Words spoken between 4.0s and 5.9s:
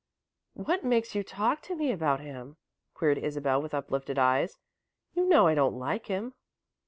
eyes. "You know I don't